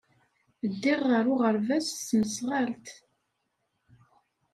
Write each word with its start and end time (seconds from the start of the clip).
Ddiɣ 0.71 0.99
ɣer 1.11 1.25
uɣerbaz 1.33 1.83
s 1.89 1.93
tesnasɣalt. 1.93 2.87